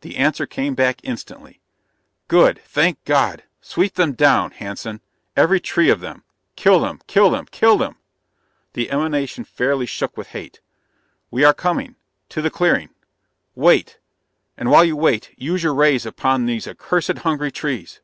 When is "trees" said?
17.52-18.00